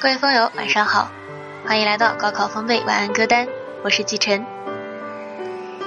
[0.00, 1.10] 各位风友，晚上好，
[1.66, 3.46] 欢迎来到高考风贝晚安歌单，
[3.84, 4.46] 我是季晨。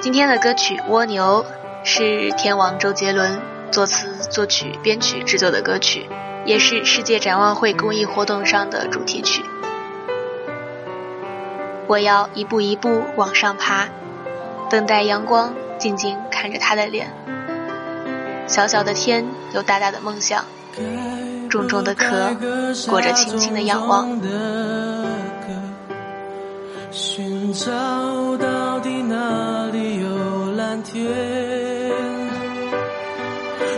[0.02, 1.43] 今天的歌曲《蜗牛》
[1.84, 3.41] 是天王周杰伦
[3.71, 6.07] 作词、作曲、编曲制作的歌曲，
[6.45, 9.44] 也是世界展望会公益活动上的主题曲。
[11.88, 13.88] 我要一步一步往上爬，
[14.70, 17.11] 等待阳光，静静看着他的脸。
[18.45, 20.45] 小小的天，有大大的梦想。
[21.54, 22.35] 重重的壳，
[22.89, 24.20] 裹着轻轻的仰望。
[26.89, 27.70] 寻找
[28.38, 31.05] 到底哪里有蓝天？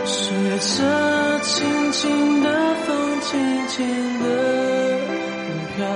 [0.06, 2.48] 随着轻轻的
[2.86, 3.86] 风，轻轻
[4.22, 4.26] 的
[5.76, 5.86] 飘，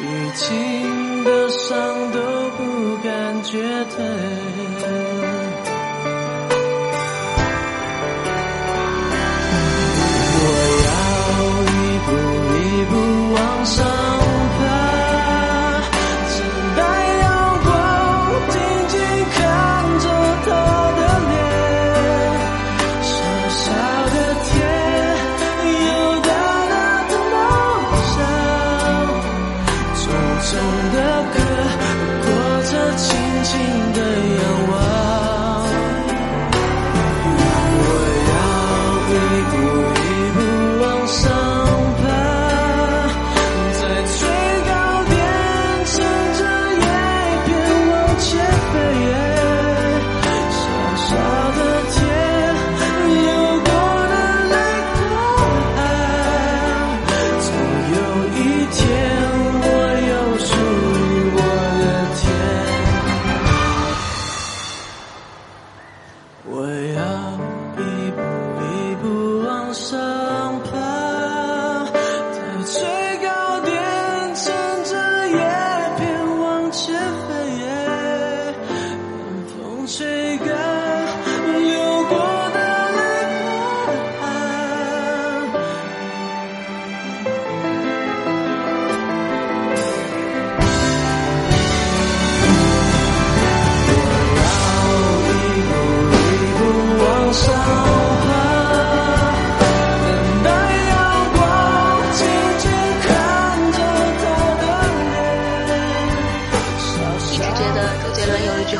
[0.00, 1.76] 历经的伤
[2.12, 2.18] 都
[2.56, 3.60] 不感觉
[3.94, 4.99] 疼。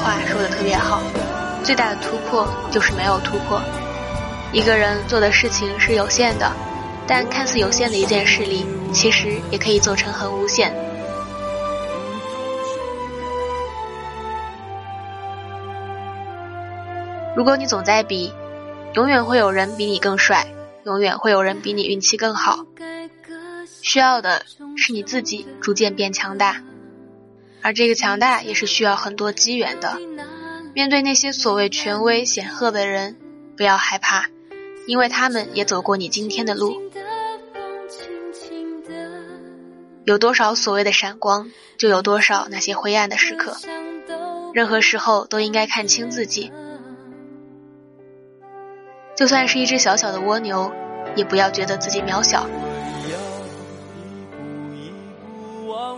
[0.03, 1.03] 话说的特别好
[1.63, 3.61] 最大的突破就是没有突破。
[4.53, 6.51] 一个人做的事情是有限的，
[7.07, 10.75] 但看似有限的一件事里，其实也可以做成很无限。
[17.37, 18.33] 如果你总在比，
[18.95, 20.47] 永远会有人比你更帅，
[20.85, 22.65] 永远会有人比你运气更好。
[23.83, 24.43] 需要的
[24.77, 26.61] 是你自己逐渐变强大，
[27.63, 29.99] 而这个强大也是需要很多机缘的。
[30.75, 33.17] 面对那些所谓权威显赫的人，
[33.57, 34.27] 不要害怕，
[34.87, 36.81] 因为他们也走过你今天的路。
[40.05, 43.57] 有多少所谓的闪光，就有多少那些灰暗的时刻。
[44.53, 46.51] 任何时候都应该看清自己，
[49.17, 50.73] 就算是一只小小的蜗牛，
[51.15, 52.49] 也不要觉得自己渺小。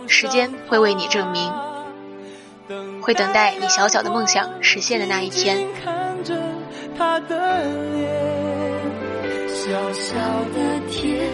[0.07, 1.51] 时间会为你证明。
[3.01, 5.67] 会等待你小小的梦想实现的那一天。
[5.83, 6.33] 看着
[6.97, 8.09] 他的脸，
[9.49, 10.15] 小小
[10.53, 11.29] 的天，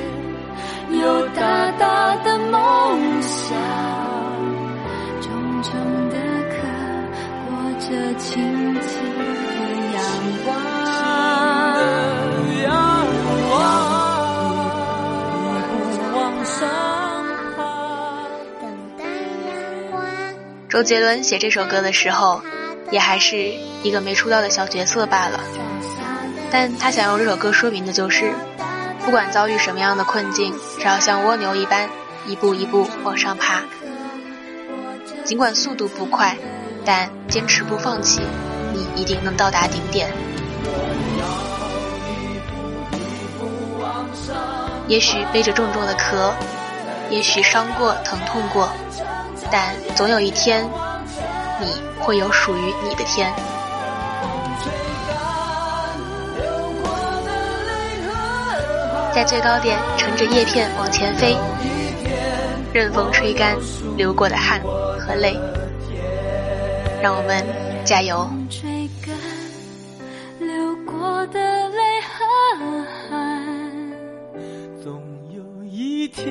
[0.92, 3.56] 有大大的梦想，
[5.22, 5.32] 重
[5.62, 5.72] 重
[6.10, 6.16] 的
[6.50, 6.58] 壳，
[7.48, 7.50] 裹
[7.80, 9.22] 着轻轻的
[9.94, 10.04] 阳
[10.46, 10.69] 光。
[20.80, 22.42] 周杰伦写这首歌的时候，
[22.90, 23.54] 也还是
[23.84, 25.38] 一个没出道的小角色罢了。
[26.50, 28.32] 但他想用这首歌说明的就是，
[29.04, 31.90] 不管遭遇什么样的困境，只要像蜗牛一般
[32.26, 33.62] 一步一步往上爬，
[35.26, 36.38] 尽管速度不快，
[36.86, 38.22] 但坚持不放弃，
[38.74, 40.10] 你一定能到达顶点。
[44.88, 46.34] 也许背着重重的壳，
[47.10, 48.70] 也许伤过疼痛过。
[49.52, 50.64] 但总有一天，
[51.60, 53.34] 你会有属于你的天。
[59.14, 61.36] 在最高点，乘着叶片往前飞，
[62.72, 63.58] 任风吹干
[63.98, 64.62] 流过的汗
[65.00, 65.38] 和泪。
[67.02, 67.44] 让我们
[67.84, 68.30] 加油！
[70.40, 72.26] 流过的泪和
[73.10, 73.42] 汗，
[74.84, 75.02] 总
[75.34, 76.28] 有一天。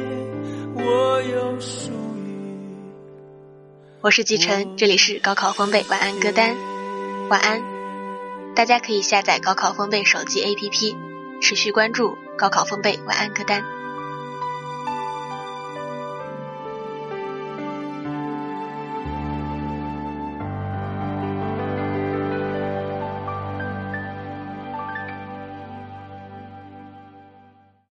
[4.01, 6.57] 我是季晨，这里是高考风贝晚安歌单，
[7.29, 7.61] 晚安。
[8.55, 10.95] 大家可以下载高考风贝手机 APP，
[11.43, 13.65] 持续关注高考风贝晚安歌单。